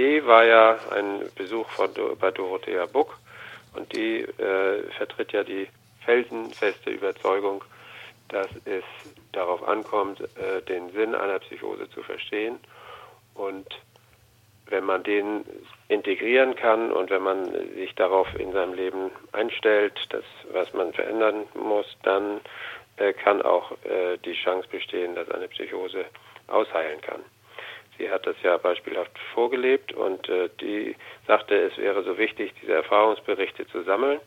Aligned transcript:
Idee 0.00 0.24
war 0.24 0.44
ja 0.44 0.78
ein 0.92 1.28
Besuch 1.36 1.68
von, 1.68 1.90
bei 2.18 2.30
Dorothea 2.30 2.86
Buck 2.86 3.18
und 3.76 3.94
die 3.94 4.20
äh, 4.20 4.82
vertritt 4.96 5.32
ja 5.32 5.44
die 5.44 5.68
felsenfeste 6.06 6.88
Überzeugung, 6.88 7.62
dass 8.28 8.48
es 8.64 8.82
darauf 9.32 9.62
ankommt, 9.68 10.22
äh, 10.22 10.62
den 10.62 10.90
Sinn 10.92 11.14
einer 11.14 11.38
Psychose 11.40 11.90
zu 11.90 12.02
verstehen 12.02 12.58
und 13.34 13.66
wenn 14.68 14.84
man 14.84 15.02
den 15.02 15.44
integrieren 15.88 16.56
kann 16.56 16.92
und 16.92 17.10
wenn 17.10 17.22
man 17.22 17.52
sich 17.74 17.94
darauf 17.94 18.26
in 18.38 18.52
seinem 18.52 18.72
Leben 18.72 19.10
einstellt, 19.32 20.00
dass 20.08 20.24
was 20.50 20.72
man 20.72 20.94
verändern 20.94 21.44
muss, 21.52 21.94
dann 22.04 22.40
äh, 22.96 23.12
kann 23.12 23.42
auch 23.42 23.72
äh, 23.84 24.16
die 24.24 24.32
Chance 24.32 24.66
bestehen, 24.70 25.14
dass 25.14 25.30
eine 25.30 25.48
Psychose 25.48 26.06
ausheilen 26.46 27.02
kann. 27.02 27.20
Sie 28.00 28.10
hat 28.10 28.26
das 28.26 28.36
ja 28.42 28.56
beispielhaft 28.56 29.12
vorgelebt 29.34 29.92
und 29.92 30.26
äh, 30.30 30.48
die 30.58 30.96
sagte, 31.26 31.54
es 31.54 31.76
wäre 31.76 32.02
so 32.02 32.16
wichtig, 32.16 32.54
diese 32.62 32.72
Erfahrungsberichte 32.72 33.66
zu 33.68 33.82
sammeln 33.82 34.20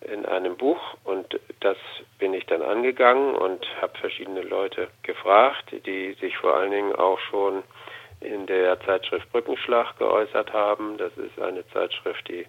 in 0.00 0.26
einem 0.26 0.56
Buch 0.56 0.80
und 1.04 1.38
das 1.60 1.76
bin 2.18 2.34
ich 2.34 2.44
dann 2.46 2.60
angegangen 2.60 3.36
und 3.36 3.64
habe 3.80 3.96
verschiedene 3.98 4.42
Leute 4.42 4.88
gefragt, 5.04 5.72
die 5.86 6.14
sich 6.14 6.36
vor 6.38 6.56
allen 6.56 6.72
Dingen 6.72 6.92
auch 6.96 7.20
schon 7.30 7.62
in 8.20 8.46
der 8.46 8.80
Zeitschrift 8.80 9.30
Brückenschlag 9.30 9.96
geäußert 9.98 10.52
haben. 10.52 10.98
Das 10.98 11.16
ist 11.16 11.38
eine 11.40 11.64
Zeitschrift, 11.68 12.26
die 12.28 12.44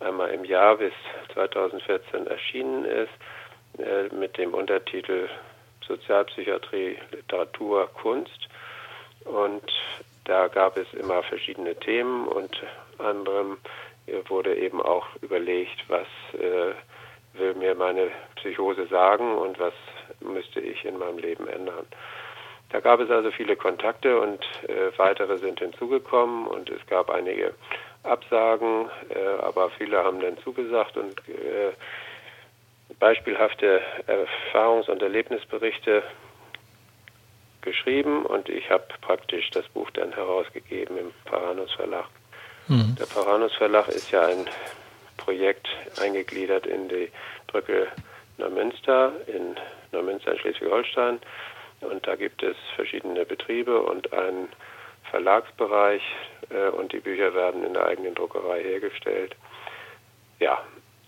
einmal 0.00 0.30
im 0.32 0.44
Jahr 0.44 0.76
bis 0.76 0.92
2014 1.32 2.26
erschienen 2.26 2.84
ist, 2.84 3.12
äh, 3.78 4.14
mit 4.14 4.36
dem 4.36 4.52
Untertitel 4.52 5.30
Sozialpsychiatrie, 5.88 6.98
Literatur, 7.10 7.88
Kunst. 7.94 8.48
Und 9.24 9.64
da 10.24 10.48
gab 10.48 10.76
es 10.76 10.92
immer 10.94 11.22
verschiedene 11.22 11.74
Themen 11.74 12.26
und 12.28 12.62
anderem 12.98 13.58
wurde 14.28 14.54
eben 14.56 14.82
auch 14.82 15.06
überlegt, 15.22 15.84
was 15.88 16.06
äh, 16.34 16.74
will 17.38 17.54
mir 17.54 17.74
meine 17.74 18.10
Psychose 18.36 18.86
sagen 18.86 19.36
und 19.36 19.58
was 19.58 19.74
müsste 20.20 20.60
ich 20.60 20.84
in 20.84 20.98
meinem 20.98 21.18
Leben 21.18 21.48
ändern. 21.48 21.86
Da 22.70 22.80
gab 22.80 23.00
es 23.00 23.10
also 23.10 23.30
viele 23.30 23.56
Kontakte 23.56 24.20
und 24.20 24.42
äh, 24.68 24.96
weitere 24.96 25.38
sind 25.38 25.60
hinzugekommen 25.60 26.46
und 26.46 26.70
es 26.70 26.84
gab 26.86 27.10
einige 27.10 27.54
Absagen, 28.02 28.90
äh, 29.10 29.42
aber 29.42 29.70
viele 29.70 30.02
haben 30.02 30.20
dann 30.20 30.38
zugesagt 30.38 30.96
und 30.96 31.16
äh, 31.28 31.72
beispielhafte 32.98 33.80
Erfahrungs- 34.06 34.90
und 34.90 35.02
Erlebnisberichte 35.02 36.02
geschrieben 37.64 38.24
und 38.24 38.48
ich 38.48 38.70
habe 38.70 38.84
praktisch 39.00 39.50
das 39.50 39.66
Buch 39.68 39.90
dann 39.90 40.12
herausgegeben 40.12 40.96
im 40.96 41.12
Paranus 41.24 41.72
Verlag. 41.72 42.06
Mhm. 42.68 42.96
Der 42.98 43.06
Paranus 43.06 43.54
Verlag 43.54 43.88
ist 43.88 44.10
ja 44.10 44.26
ein 44.26 44.46
Projekt 45.16 45.68
eingegliedert 46.00 46.66
in 46.66 46.88
die 46.88 47.10
Brücke 47.46 47.88
Neumünster 48.36 49.12
in 49.26 49.56
Neumünster 49.92 50.32
in 50.32 50.38
Schleswig-Holstein 50.38 51.20
und 51.80 52.06
da 52.06 52.16
gibt 52.16 52.42
es 52.42 52.56
verschiedene 52.74 53.24
Betriebe 53.24 53.80
und 53.80 54.12
einen 54.12 54.48
Verlagsbereich 55.10 56.02
äh, 56.50 56.68
und 56.70 56.92
die 56.92 57.00
Bücher 57.00 57.34
werden 57.34 57.64
in 57.64 57.74
der 57.74 57.86
eigenen 57.86 58.14
Druckerei 58.14 58.62
hergestellt. 58.62 59.36
Ja, 60.40 60.62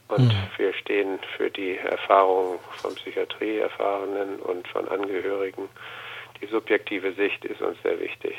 und 0.08 0.28
mhm. 0.28 0.48
wir 0.56 0.72
stehen 0.74 1.18
für 1.36 1.50
die 1.50 1.76
Erfahrungen 1.78 2.58
von 2.76 2.94
Psychiatrieerfahrenen 2.94 4.36
und 4.36 4.68
von 4.68 4.88
Angehörigen. 4.88 5.68
Die 6.40 6.46
subjektive 6.46 7.14
Sicht 7.14 7.44
ist 7.44 7.60
uns 7.60 7.76
sehr 7.82 7.98
wichtig. 8.00 8.34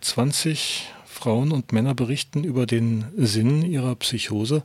20 0.00 0.92
Frauen 1.04 1.50
und 1.50 1.72
Männer 1.72 1.94
berichten 1.94 2.44
über 2.44 2.66
den 2.66 3.06
Sinn 3.16 3.62
ihrer 3.62 3.94
Psychose. 3.96 4.64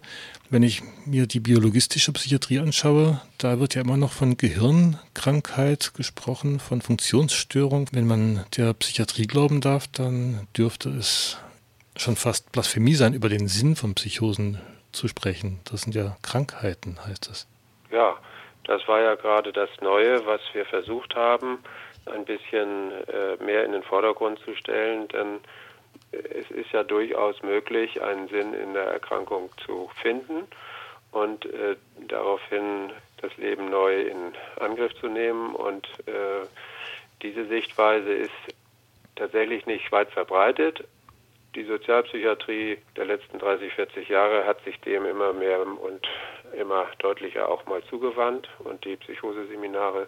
Wenn 0.49 0.63
ich 0.63 0.81
mir 1.05 1.25
die 1.25 1.39
biologistische 1.39 2.11
Psychiatrie 2.11 2.59
anschaue, 2.59 3.21
da 3.37 3.59
wird 3.59 3.73
ja 3.73 3.81
immer 3.81 3.95
noch 3.95 4.11
von 4.11 4.35
Gehirnkrankheit 4.35 5.93
gesprochen, 5.95 6.59
von 6.59 6.81
Funktionsstörung. 6.81 7.87
Wenn 7.93 8.05
man 8.05 8.45
der 8.57 8.73
Psychiatrie 8.73 9.27
glauben 9.27 9.61
darf, 9.61 9.87
dann 9.87 10.47
dürfte 10.57 10.89
es 10.89 11.41
schon 11.95 12.17
fast 12.17 12.51
Blasphemie 12.51 12.95
sein, 12.95 13.13
über 13.13 13.29
den 13.29 13.47
Sinn 13.47 13.75
von 13.77 13.95
Psychosen 13.95 14.59
zu 14.91 15.07
sprechen. 15.07 15.59
Das 15.71 15.81
sind 15.83 15.95
ja 15.95 16.17
Krankheiten, 16.21 16.97
heißt 17.05 17.29
es. 17.29 17.47
Ja, 17.91 18.17
das 18.65 18.85
war 18.87 19.01
ja 19.01 19.15
gerade 19.15 19.53
das 19.53 19.69
Neue, 19.81 20.25
was 20.25 20.41
wir 20.53 20.65
versucht 20.65 21.15
haben, 21.15 21.59
ein 22.05 22.25
bisschen 22.25 22.91
äh, 23.07 23.43
mehr 23.43 23.65
in 23.65 23.71
den 23.73 23.83
Vordergrund 23.83 24.39
zu 24.39 24.55
stellen, 24.55 25.07
denn 25.09 25.39
es 26.11 26.49
ist 26.51 26.71
ja 26.71 26.83
durchaus 26.83 27.41
möglich, 27.41 28.01
einen 28.01 28.27
Sinn 28.27 28.53
in 28.53 28.73
der 28.73 28.85
Erkrankung 28.85 29.49
zu 29.65 29.89
finden 30.01 30.47
und 31.11 31.45
äh, 31.45 31.75
daraufhin 32.07 32.91
das 33.21 33.35
Leben 33.37 33.69
neu 33.69 34.01
in 34.01 34.33
Angriff 34.59 34.93
zu 34.95 35.07
nehmen. 35.07 35.55
Und 35.55 35.87
äh, 36.07 36.45
diese 37.21 37.45
Sichtweise 37.45 38.13
ist 38.13 38.31
tatsächlich 39.15 39.65
nicht 39.65 39.91
weit 39.91 40.09
verbreitet. 40.11 40.83
Die 41.55 41.65
Sozialpsychiatrie 41.65 42.77
der 42.95 43.05
letzten 43.05 43.39
30, 43.39 43.73
40 43.73 44.09
Jahre 44.09 44.45
hat 44.45 44.63
sich 44.63 44.79
dem 44.81 45.05
immer 45.05 45.33
mehr 45.33 45.61
und 45.61 46.07
immer 46.57 46.87
deutlicher 46.99 47.49
auch 47.49 47.65
mal 47.65 47.83
zugewandt. 47.83 48.49
Und 48.59 48.83
die 48.85 48.95
Psychoseseminare 48.95 50.07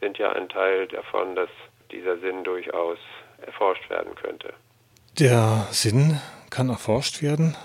sind 0.00 0.18
ja 0.18 0.32
ein 0.32 0.48
Teil 0.48 0.88
davon, 0.88 1.34
dass 1.36 1.50
dieser 1.90 2.18
Sinn 2.18 2.44
durchaus 2.44 2.98
erforscht 3.44 3.88
werden 3.90 4.14
könnte. 4.14 4.52
Der 5.18 5.66
Sinn 5.70 6.20
kann 6.50 6.68
erforscht 6.68 7.22
werden. 7.22 7.56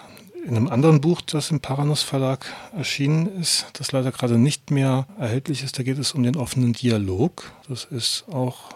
In 0.46 0.56
einem 0.56 0.68
anderen 0.68 1.02
Buch, 1.02 1.22
das 1.22 1.50
im 1.50 1.60
Paranos 1.60 2.04
Verlag 2.04 2.46
erschienen 2.78 3.40
ist, 3.42 3.80
das 3.80 3.92
leider 3.92 4.12
gerade 4.12 4.38
nicht 4.38 4.70
mehr 4.70 5.08
erhältlich 5.20 5.64
ist, 5.64 5.80
da 5.80 5.84
geht 5.84 5.98
es 5.98 6.14
um 6.14 6.22
den 6.22 6.36
offenen 6.36 6.74
Dialog. 6.74 7.52
Das 7.68 7.86
ist 7.86 8.26
auch 8.32 8.76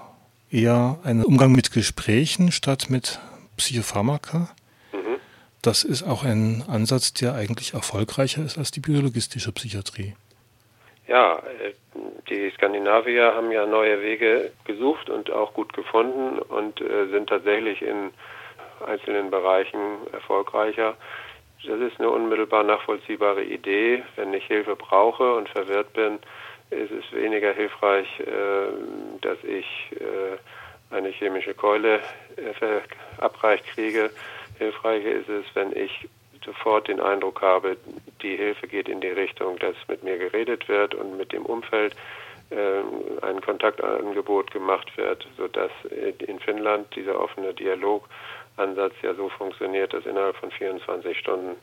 eher 0.50 0.98
ein 1.04 1.24
Umgang 1.24 1.52
mit 1.52 1.72
Gesprächen 1.72 2.52
statt 2.52 2.88
mit 2.90 3.20
Psychopharmaka. 3.58 4.50
Mhm. 4.92 5.18
Das 5.62 5.84
ist 5.84 6.02
auch 6.02 6.24
ein 6.24 6.64
Ansatz, 6.68 7.14
der 7.14 7.36
eigentlich 7.36 7.76
erfolgreicher 7.76 8.44
ist 8.44 8.58
als 8.58 8.72
die 8.72 8.80
biologistische 8.80 9.52
Psychiatrie. 9.52 10.16
Ja, 11.08 11.38
äh, 11.40 11.74
die 12.30 12.52
Skandinavier 12.52 13.34
haben 13.34 13.52
ja 13.52 13.66
neue 13.66 14.02
Wege 14.02 14.52
gesucht 14.66 15.10
und 15.10 15.32
auch 15.32 15.54
gut 15.54 15.74
gefunden 15.74 16.40
und 16.40 16.82
äh, 16.82 17.08
sind 17.12 17.30
tatsächlich 17.30 17.82
in 17.82 18.12
einzelnen 18.86 19.30
Bereichen 19.30 19.80
erfolgreicher. 20.12 20.96
Das 21.66 21.80
ist 21.80 22.00
eine 22.00 22.10
unmittelbar 22.10 22.64
nachvollziehbare 22.64 23.44
Idee. 23.44 24.04
Wenn 24.16 24.34
ich 24.34 24.46
Hilfe 24.46 24.76
brauche 24.76 25.36
und 25.36 25.50
verwirrt 25.50 25.92
bin, 25.94 26.20
ist 26.70 26.92
es 26.92 27.12
weniger 27.12 27.54
hilfreich, 27.54 28.08
äh, 28.20 28.72
dass 29.22 29.38
ich 29.44 29.66
äh, 30.00 30.96
eine 30.96 31.10
chemische 31.10 31.54
Keule 31.54 32.00
äh, 32.36 32.54
verabreicht 33.18 33.66
kriege. 33.68 34.10
Hilfreicher 34.58 35.12
ist 35.12 35.30
es, 35.30 35.46
wenn 35.56 35.76
ich 35.76 36.08
sofort 36.46 36.88
den 36.88 37.00
Eindruck 37.00 37.42
habe, 37.42 37.78
die 38.22 38.36
Hilfe 38.36 38.68
geht 38.68 38.90
in 38.90 39.02
die 39.02 39.08
Richtung, 39.08 39.58
dass 39.60 39.76
mit 39.88 40.04
mir 40.04 40.18
geredet 40.18 40.68
wird 40.68 40.96
und 40.96 41.18
mit 41.18 41.32
dem 41.32 41.46
Umfeld 41.46 41.96
ein 43.22 43.42
Kontaktangebot 43.42 44.50
gemacht 44.50 44.98
wird, 44.98 45.28
sodass 45.38 45.72
in 46.28 46.40
Finnland 46.40 46.88
dieser 46.96 47.20
offene 47.22 47.54
Dialog 47.54 48.10
Ansatz 48.58 48.94
ja 49.02 49.14
so 49.14 49.30
funktioniert, 49.30 49.94
dass 49.94 50.06
innerhalb 50.06 50.36
von 50.36 50.52
24 50.52 51.18
Stunden 51.18 51.56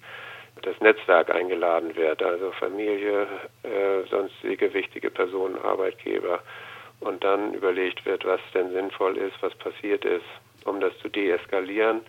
das 0.62 0.80
Netzwerk 0.80 1.30
eingeladen 1.34 1.94
wird, 1.96 2.22
also 2.22 2.50
Familie, 2.52 3.26
äh, 3.62 4.08
sonstige 4.08 4.72
wichtige 4.72 5.10
Personen, 5.10 5.58
Arbeitgeber 5.58 6.40
und 7.00 7.22
dann 7.22 7.52
überlegt 7.52 8.06
wird, 8.06 8.24
was 8.24 8.40
denn 8.54 8.72
sinnvoll 8.72 9.18
ist, 9.18 9.34
was 9.42 9.54
passiert 9.56 10.04
ist, 10.04 10.24
um 10.64 10.80
das 10.80 10.96
zu 10.98 11.08
deeskalieren. 11.08 12.00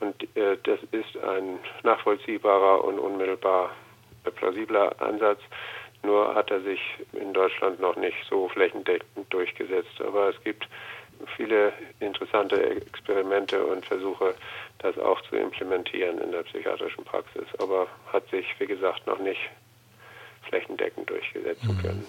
Und 0.00 0.22
äh, 0.36 0.56
das 0.62 0.80
ist 0.92 1.16
ein 1.22 1.58
nachvollziehbarer 1.82 2.84
und 2.84 2.98
unmittelbar 2.98 3.70
plausibler 4.36 4.94
Ansatz. 5.00 5.40
Nur 6.02 6.34
hat 6.34 6.50
er 6.50 6.60
sich 6.60 6.80
in 7.12 7.32
Deutschland 7.32 7.80
noch 7.80 7.96
nicht 7.96 8.16
so 8.28 8.48
flächendeckend 8.48 9.32
durchgesetzt. 9.32 10.00
Aber 10.00 10.30
es 10.30 10.44
gibt 10.44 10.68
viele 11.36 11.72
interessante 12.00 12.56
Experimente 12.56 13.64
und 13.64 13.84
Versuche, 13.86 14.34
das 14.78 14.98
auch 14.98 15.20
zu 15.22 15.36
implementieren 15.36 16.18
in 16.18 16.32
der 16.32 16.42
psychiatrischen 16.42 17.04
Praxis, 17.04 17.44
aber 17.58 17.86
hat 18.12 18.28
sich, 18.30 18.46
wie 18.58 18.66
gesagt, 18.66 19.06
noch 19.06 19.18
nicht 19.18 19.40
flächendeckend 20.48 21.08
durchgesetzen 21.08 21.76
mhm. 21.76 21.80
können. 21.80 22.06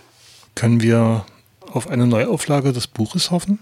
Können 0.56 0.82
wir 0.82 1.26
auf 1.72 1.88
eine 1.88 2.08
Neuauflage 2.08 2.74
des 2.74 2.88
Buches 2.88 3.32
hoffen? 3.32 3.60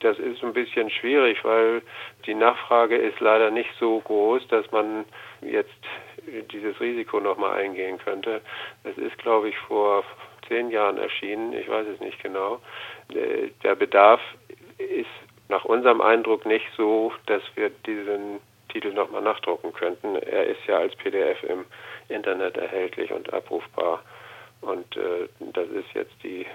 Das 0.00 0.18
ist 0.18 0.42
ein 0.42 0.52
bisschen 0.52 0.90
schwierig, 0.90 1.42
weil 1.44 1.82
die 2.26 2.34
Nachfrage 2.34 2.96
ist 2.96 3.18
leider 3.20 3.50
nicht 3.50 3.70
so 3.78 4.00
groß, 4.00 4.46
dass 4.48 4.70
man 4.72 5.04
jetzt 5.40 5.70
dieses 6.52 6.78
Risiko 6.80 7.20
nochmal 7.20 7.58
eingehen 7.60 7.98
könnte. 7.98 8.40
Es 8.84 8.96
ist, 8.98 9.16
glaube 9.18 9.48
ich, 9.48 9.58
vor 9.58 10.04
zehn 10.48 10.70
Jahren 10.70 10.98
erschienen, 10.98 11.52
ich 11.52 11.68
weiß 11.68 11.86
es 11.86 12.00
nicht 12.00 12.22
genau. 12.22 12.60
Der 13.62 13.74
Bedarf 13.74 14.20
ist 14.78 15.06
nach 15.48 15.64
unserem 15.64 16.00
Eindruck 16.00 16.44
nicht 16.46 16.66
so, 16.76 17.12
dass 17.26 17.42
wir 17.54 17.70
diesen 17.70 18.40
Titel 18.68 18.92
nochmal 18.92 19.22
nachdrucken 19.22 19.72
könnten. 19.72 20.16
Er 20.16 20.46
ist 20.46 20.64
ja 20.66 20.78
als 20.78 20.94
PDF 20.96 21.42
im 21.44 21.64
Internet 22.08 22.56
erhältlich 22.56 23.12
und 23.12 23.32
abrufbar. 23.32 24.02
Und 24.60 24.96
äh, 24.96 25.28
das 25.52 25.68
ist 25.68 25.92
jetzt 25.94 26.14
die 26.22 26.46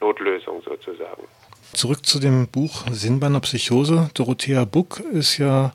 Notlösung 0.00 0.62
sozusagen. 0.62 1.26
Zurück 1.72 2.06
zu 2.06 2.18
dem 2.18 2.48
Buch 2.48 2.84
Sinn 2.90 3.20
bei 3.20 3.26
einer 3.26 3.40
Psychose. 3.40 4.10
Dorothea 4.14 4.64
Buck 4.64 5.00
ist 5.00 5.38
ja 5.38 5.72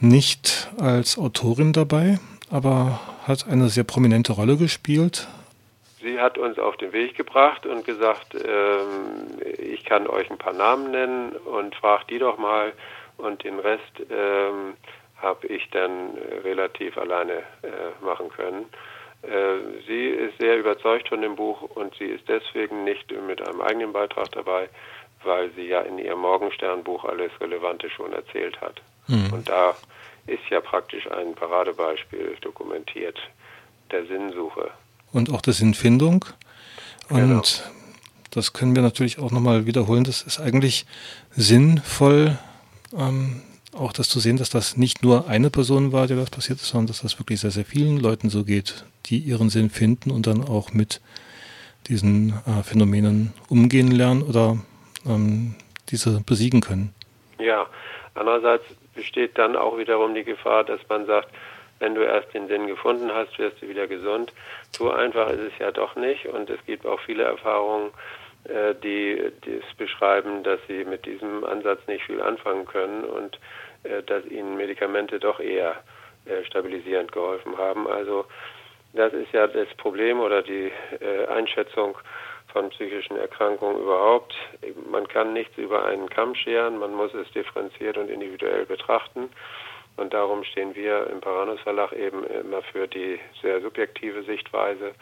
nicht 0.00 0.70
als 0.78 1.18
Autorin 1.18 1.72
dabei, 1.72 2.18
aber 2.50 3.00
hat 3.26 3.48
eine 3.48 3.68
sehr 3.68 3.84
prominente 3.84 4.32
Rolle 4.32 4.56
gespielt. 4.56 5.28
Sie 6.02 6.18
hat 6.18 6.38
uns 6.38 6.58
auf 6.58 6.76
den 6.76 6.92
Weg 6.92 7.16
gebracht 7.16 7.64
und 7.66 7.84
gesagt, 7.84 8.34
ähm, 8.34 9.38
ich 9.58 9.84
kann 9.84 10.08
euch 10.08 10.30
ein 10.30 10.38
paar 10.38 10.52
Namen 10.52 10.90
nennen 10.90 11.32
und 11.32 11.74
fragt 11.76 12.10
die 12.10 12.18
doch 12.18 12.38
mal 12.38 12.72
und 13.18 13.44
den 13.44 13.60
Rest 13.60 14.00
ähm, 14.10 14.74
habe 15.16 15.46
ich 15.46 15.70
dann 15.70 16.18
relativ 16.42 16.98
alleine 16.98 17.34
äh, 17.62 18.04
machen 18.04 18.28
können. 18.30 18.66
Äh, 19.22 19.82
sie 19.86 20.08
ist 20.08 20.38
sehr 20.40 20.58
überzeugt 20.58 21.08
von 21.08 21.22
dem 21.22 21.36
Buch 21.36 21.62
und 21.62 21.94
sie 21.94 22.06
ist 22.06 22.28
deswegen 22.28 22.82
nicht 22.82 23.12
mit 23.28 23.40
einem 23.46 23.60
eigenen 23.60 23.92
Beitrag 23.92 24.32
dabei, 24.32 24.68
weil 25.24 25.50
sie 25.56 25.68
ja 25.68 25.80
in 25.80 25.98
ihrem 25.98 26.20
Morgensternbuch 26.20 27.04
alles 27.04 27.30
Relevante 27.40 27.90
schon 27.90 28.12
erzählt 28.12 28.60
hat. 28.60 28.80
Mhm. 29.08 29.32
Und 29.32 29.48
da 29.48 29.74
ist 30.26 30.42
ja 30.50 30.60
praktisch 30.60 31.10
ein 31.10 31.34
Paradebeispiel 31.34 32.36
dokumentiert 32.40 33.18
der 33.90 34.06
Sinnsuche. 34.06 34.70
Und 35.12 35.30
auch 35.30 35.42
der 35.42 35.52
Sinnfindung. 35.52 36.24
Und 37.08 37.18
genau. 37.18 37.42
das 38.30 38.52
können 38.52 38.74
wir 38.74 38.82
natürlich 38.82 39.18
auch 39.18 39.30
nochmal 39.30 39.66
wiederholen. 39.66 40.04
Das 40.04 40.22
ist 40.22 40.40
eigentlich 40.40 40.86
sinnvoll, 41.30 42.38
ähm, 42.96 43.42
auch 43.74 43.92
das 43.92 44.08
zu 44.08 44.20
sehen, 44.20 44.36
dass 44.36 44.50
das 44.50 44.76
nicht 44.76 45.02
nur 45.02 45.28
eine 45.28 45.50
Person 45.50 45.92
war, 45.92 46.06
der 46.06 46.16
das 46.16 46.30
passiert 46.30 46.60
ist, 46.60 46.68
sondern 46.68 46.88
dass 46.88 47.02
das 47.02 47.18
wirklich 47.18 47.40
sehr, 47.40 47.50
sehr 47.50 47.64
vielen 47.64 47.98
Leuten 47.98 48.30
so 48.30 48.44
geht, 48.44 48.84
die 49.06 49.18
ihren 49.18 49.50
Sinn 49.50 49.70
finden 49.70 50.10
und 50.10 50.26
dann 50.26 50.44
auch 50.44 50.72
mit 50.72 51.00
diesen 51.88 52.34
äh, 52.46 52.62
Phänomenen 52.62 53.32
umgehen 53.48 53.90
lernen 53.90 54.22
oder 54.22 54.58
ähm, 55.06 55.54
diese 55.90 56.20
besiegen 56.20 56.60
können. 56.60 56.94
Ja, 57.38 57.66
andererseits 58.14 58.64
besteht 58.94 59.38
dann 59.38 59.56
auch 59.56 59.78
wiederum 59.78 60.14
die 60.14 60.24
Gefahr, 60.24 60.64
dass 60.64 60.80
man 60.88 61.06
sagt, 61.06 61.28
wenn 61.78 61.94
du 61.94 62.02
erst 62.02 62.32
den 62.32 62.46
Sinn 62.46 62.68
gefunden 62.68 63.10
hast, 63.12 63.36
wirst 63.38 63.60
du 63.60 63.68
wieder 63.68 63.88
gesund. 63.88 64.32
So 64.70 64.92
einfach 64.92 65.30
ist 65.30 65.40
es 65.40 65.58
ja 65.58 65.72
doch 65.72 65.96
nicht 65.96 66.26
und 66.26 66.48
es 66.48 66.64
gibt 66.64 66.86
auch 66.86 67.00
viele 67.00 67.24
Erfahrungen, 67.24 67.90
äh, 68.44 68.74
die, 68.82 69.12
es 69.18 69.76
beschreiben, 69.76 70.42
dass 70.42 70.58
sie 70.66 70.84
mit 70.84 71.06
diesem 71.06 71.44
Ansatz 71.44 71.80
nicht 71.86 72.04
viel 72.04 72.20
anfangen 72.20 72.66
können 72.66 73.04
und 73.04 73.38
äh, 73.84 74.02
dass 74.02 74.24
ihnen 74.26 74.56
Medikamente 74.56 75.20
doch 75.20 75.38
eher 75.38 75.76
äh, 76.24 76.44
stabilisierend 76.44 77.12
geholfen 77.12 77.56
haben. 77.56 77.86
Also 77.86 78.26
das 78.94 79.12
ist 79.12 79.32
ja 79.32 79.46
das 79.46 79.68
Problem 79.78 80.20
oder 80.20 80.42
die 80.42 80.70
Einschätzung 81.30 81.96
von 82.52 82.70
psychischen 82.70 83.16
Erkrankungen 83.16 83.80
überhaupt. 83.80 84.34
Man 84.90 85.08
kann 85.08 85.32
nichts 85.32 85.56
über 85.56 85.84
einen 85.84 86.08
Kamm 86.08 86.34
scheren, 86.34 86.78
man 86.78 86.94
muss 86.94 87.14
es 87.14 87.30
differenziert 87.32 87.96
und 87.96 88.10
individuell 88.10 88.66
betrachten. 88.66 89.30
Und 89.96 90.14
darum 90.14 90.42
stehen 90.44 90.74
wir 90.74 91.06
im 91.08 91.20
Paranus 91.20 91.60
Verlag 91.60 91.92
eben 91.92 92.24
immer 92.24 92.62
für 92.62 92.88
die 92.88 93.20
sehr 93.42 93.60
subjektive 93.60 94.22
Sichtweise. 94.22 94.92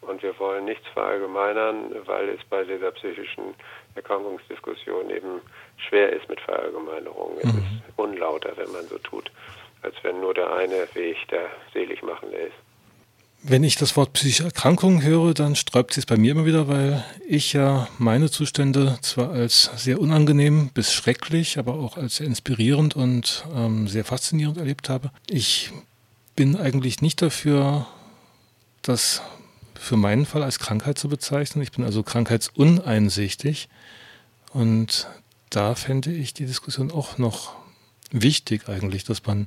Und 0.00 0.22
wir 0.22 0.38
wollen 0.38 0.64
nichts 0.64 0.86
verallgemeinern, 0.88 1.94
weil 2.06 2.28
es 2.28 2.44
bei 2.48 2.62
dieser 2.64 2.92
psychischen 2.92 3.54
Erkrankungsdiskussion 3.94 5.10
eben 5.10 5.40
schwer 5.76 6.12
ist 6.12 6.28
mit 6.28 6.40
Verallgemeinerungen. 6.40 7.36
Mhm. 7.36 7.42
Es 7.42 7.56
ist 7.56 7.98
unlauter, 7.98 8.56
wenn 8.56 8.70
man 8.72 8.84
so 8.84 8.98
tut, 8.98 9.30
als 9.82 9.94
wenn 10.02 10.20
nur 10.20 10.34
der 10.34 10.52
eine 10.52 10.88
Weg 10.94 11.16
der 11.28 11.50
selig 11.72 12.02
machen 12.02 12.30
lässt. 12.30 12.67
Wenn 13.42 13.62
ich 13.62 13.76
das 13.76 13.96
Wort 13.96 14.14
psychische 14.14 14.44
Erkrankung 14.44 15.02
höre, 15.02 15.32
dann 15.32 15.54
sträubt 15.54 15.94
sich 15.94 16.02
es 16.02 16.06
bei 16.06 16.16
mir 16.16 16.32
immer 16.32 16.44
wieder, 16.44 16.66
weil 16.66 17.04
ich 17.26 17.52
ja 17.52 17.88
meine 17.98 18.30
Zustände 18.30 18.98
zwar 19.00 19.30
als 19.30 19.70
sehr 19.76 20.00
unangenehm 20.00 20.70
bis 20.74 20.92
schrecklich, 20.92 21.56
aber 21.56 21.74
auch 21.74 21.96
als 21.96 22.16
sehr 22.16 22.26
inspirierend 22.26 22.96
und 22.96 23.44
ähm, 23.54 23.86
sehr 23.86 24.04
faszinierend 24.04 24.58
erlebt 24.58 24.88
habe. 24.88 25.12
Ich 25.30 25.70
bin 26.34 26.56
eigentlich 26.56 27.00
nicht 27.00 27.22
dafür, 27.22 27.86
das 28.82 29.22
für 29.78 29.96
meinen 29.96 30.26
Fall 30.26 30.42
als 30.42 30.58
Krankheit 30.58 30.98
zu 30.98 31.08
bezeichnen. 31.08 31.62
Ich 31.62 31.70
bin 31.70 31.84
also 31.84 32.02
krankheitsuneinsichtig 32.02 33.68
und 34.52 35.06
da 35.50 35.76
fände 35.76 36.10
ich 36.12 36.34
die 36.34 36.46
Diskussion 36.46 36.90
auch 36.90 37.18
noch 37.18 37.54
wichtig 38.10 38.68
eigentlich, 38.68 39.04
dass 39.04 39.24
man 39.26 39.44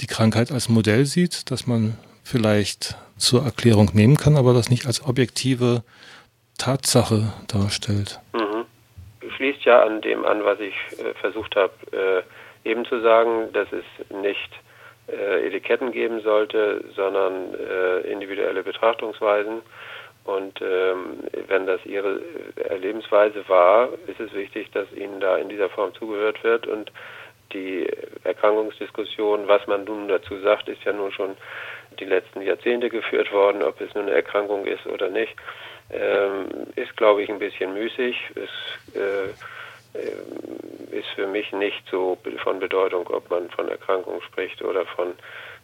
die 0.00 0.06
Krankheit 0.06 0.52
als 0.52 0.68
Modell 0.68 1.06
sieht, 1.06 1.50
dass 1.50 1.66
man 1.66 1.98
vielleicht 2.26 2.96
zur 3.16 3.44
Erklärung 3.44 3.90
nehmen 3.94 4.16
kann, 4.16 4.36
aber 4.36 4.52
das 4.52 4.68
nicht 4.68 4.86
als 4.86 5.06
objektive 5.06 5.82
Tatsache 6.58 7.32
darstellt. 7.48 8.20
Mhm. 8.34 8.64
Schließt 9.36 9.64
ja 9.64 9.82
an 9.82 10.00
dem 10.00 10.24
an, 10.24 10.44
was 10.44 10.58
ich 10.60 10.74
äh, 10.98 11.14
versucht 11.20 11.54
habe 11.56 11.72
äh, 11.92 12.68
eben 12.68 12.84
zu 12.84 13.00
sagen, 13.00 13.52
dass 13.52 13.68
es 13.72 13.84
nicht 14.10 14.50
äh, 15.08 15.46
Etiketten 15.46 15.92
geben 15.92 16.20
sollte, 16.20 16.84
sondern 16.96 17.54
äh, 17.54 18.00
individuelle 18.10 18.62
Betrachtungsweisen. 18.62 19.62
Und 20.24 20.60
ähm, 20.60 21.20
wenn 21.46 21.66
das 21.66 21.84
ihre 21.86 22.20
Erlebensweise 22.56 23.48
war, 23.48 23.90
ist 24.08 24.18
es 24.18 24.32
wichtig, 24.32 24.72
dass 24.72 24.90
ihnen 24.92 25.20
da 25.20 25.36
in 25.36 25.48
dieser 25.48 25.68
Form 25.68 25.94
zugehört 25.94 26.42
wird 26.42 26.66
und 26.66 26.90
die 27.52 27.75
Erkrankungsdiskussion, 28.26 29.48
was 29.48 29.66
man 29.66 29.84
nun 29.84 30.08
dazu 30.08 30.38
sagt, 30.40 30.68
ist 30.68 30.84
ja 30.84 30.92
nun 30.92 31.12
schon 31.12 31.36
die 31.98 32.04
letzten 32.04 32.42
Jahrzehnte 32.42 32.90
geführt 32.90 33.32
worden, 33.32 33.62
ob 33.62 33.80
es 33.80 33.94
nun 33.94 34.04
eine 34.04 34.14
Erkrankung 34.14 34.66
ist 34.66 34.86
oder 34.86 35.08
nicht, 35.08 35.34
ähm, 35.90 36.46
ist, 36.74 36.96
glaube 36.96 37.22
ich, 37.22 37.28
ein 37.28 37.38
bisschen 37.38 37.74
müßig. 37.74 38.16
Es 38.34 38.96
äh, 38.96 39.30
ist 40.90 41.08
für 41.14 41.26
mich 41.26 41.52
nicht 41.52 41.82
so 41.90 42.18
von 42.42 42.58
Bedeutung, 42.58 43.06
ob 43.08 43.30
man 43.30 43.48
von 43.50 43.68
Erkrankung 43.68 44.20
spricht 44.22 44.62
oder 44.62 44.84
von 44.86 45.14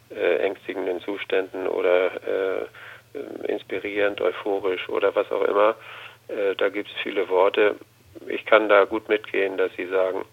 äh, 0.09 0.37
ängstigenden 0.37 1.01
Zuständen 1.01 1.67
oder 1.67 2.11
äh, 2.27 3.51
inspirierend, 3.51 4.21
euphorisch 4.21 4.89
oder 4.89 5.15
was 5.15 5.31
auch 5.31 5.43
immer. 5.43 5.75
Äh, 6.27 6.55
da 6.55 6.69
gibt 6.69 6.89
es 6.89 6.95
viele 7.01 7.27
Worte. 7.29 7.75
Ich 8.27 8.45
kann 8.45 8.69
da 8.69 8.85
gut 8.85 9.09
mitgehen, 9.09 9.57
dass 9.57 9.71
Sie 9.75 9.87
sagen, 9.87 10.23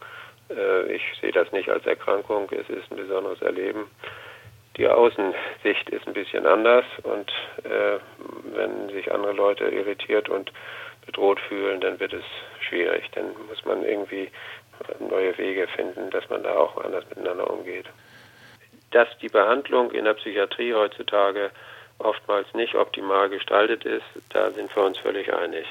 ich 0.88 1.02
sehe 1.20 1.32
das 1.32 1.50
nicht 1.52 1.68
als 1.68 1.86
Erkrankung, 1.86 2.48
es 2.50 2.68
ist 2.68 2.90
ein 2.90 2.96
besonderes 2.96 3.40
Erleben. 3.42 3.86
Die 4.76 4.88
Außensicht 4.88 5.90
ist 5.90 6.06
ein 6.06 6.14
bisschen 6.14 6.46
anders 6.46 6.84
und 7.02 7.30
äh, 7.64 7.98
wenn 8.54 8.88
sich 8.90 9.12
andere 9.12 9.32
Leute 9.32 9.64
irritiert 9.64 10.28
und 10.28 10.52
bedroht 11.04 11.40
fühlen, 11.40 11.80
dann 11.80 11.98
wird 12.00 12.12
es 12.12 12.24
schwierig. 12.68 13.10
Dann 13.14 13.26
muss 13.48 13.64
man 13.64 13.84
irgendwie 13.84 14.30
neue 14.98 15.36
Wege 15.38 15.66
finden, 15.68 16.10
dass 16.10 16.28
man 16.30 16.42
da 16.42 16.54
auch 16.54 16.82
anders 16.82 17.04
miteinander 17.10 17.50
umgeht. 17.50 17.86
Dass 18.90 19.08
die 19.20 19.28
Behandlung 19.28 19.90
in 19.92 20.04
der 20.04 20.14
Psychiatrie 20.14 20.74
heutzutage 20.74 21.50
oftmals 21.98 22.52
nicht 22.54 22.74
optimal 22.74 23.28
gestaltet 23.28 23.84
ist, 23.84 24.04
da 24.30 24.50
sind 24.50 24.74
wir 24.74 24.84
uns 24.84 24.98
völlig 24.98 25.32
einig. 25.32 25.66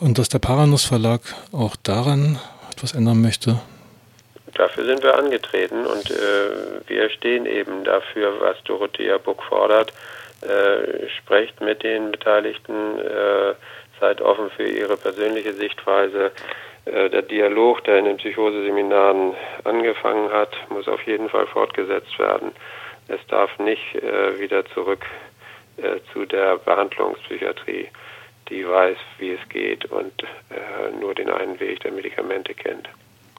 Und 0.00 0.18
dass 0.18 0.28
der 0.28 0.38
Paranus 0.38 0.86
Verlag 0.86 1.20
auch 1.52 1.76
daran 1.76 2.38
etwas 2.72 2.94
ändern 2.94 3.20
möchte? 3.20 3.60
Dafür 4.60 4.84
sind 4.84 5.02
wir 5.02 5.16
angetreten 5.16 5.86
und 5.86 6.10
äh, 6.10 6.86
wir 6.86 7.08
stehen 7.08 7.46
eben 7.46 7.82
dafür, 7.82 8.42
was 8.42 8.62
Dorothea 8.64 9.16
Buck 9.16 9.42
fordert. 9.44 9.90
Äh, 10.42 11.08
sprecht 11.08 11.62
mit 11.62 11.82
den 11.82 12.10
Beteiligten, 12.10 12.98
äh, 12.98 13.54
seid 14.00 14.20
offen 14.20 14.50
für 14.50 14.68
ihre 14.68 14.98
persönliche 14.98 15.54
Sichtweise. 15.54 16.32
Äh, 16.84 17.08
der 17.08 17.22
Dialog, 17.22 17.82
der 17.84 18.00
in 18.00 18.04
den 18.04 18.18
Psychoseseminaren 18.18 19.32
angefangen 19.64 20.30
hat, 20.30 20.54
muss 20.68 20.88
auf 20.88 21.02
jeden 21.06 21.30
Fall 21.30 21.46
fortgesetzt 21.46 22.18
werden. 22.18 22.52
Es 23.08 23.26
darf 23.28 23.58
nicht 23.58 23.94
äh, 23.94 24.38
wieder 24.40 24.66
zurück 24.74 25.06
äh, 25.78 26.00
zu 26.12 26.26
der 26.26 26.58
Behandlungspsychiatrie, 26.58 27.88
die 28.50 28.68
weiß, 28.68 28.98
wie 29.20 29.30
es 29.32 29.48
geht 29.48 29.86
und 29.86 30.12
nur 31.00 31.14
den 31.14 31.30
einen 31.30 31.58
Weg 31.60 31.80
der 31.80 31.92
Medikamente 31.92 32.52
kennt. 32.52 32.90